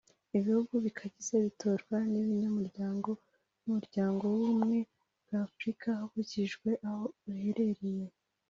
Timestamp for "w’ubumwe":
4.33-4.77